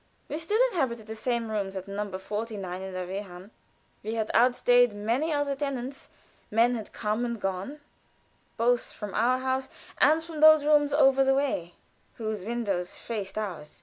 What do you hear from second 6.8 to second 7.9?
come and gone,